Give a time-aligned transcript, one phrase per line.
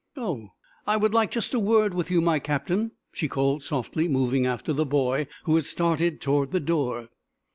[0.17, 0.49] "Oh,
[0.87, 4.73] I would like just a word with you, my Captain," she called softly, moving after
[4.73, 7.09] the boy, who had started toward the door.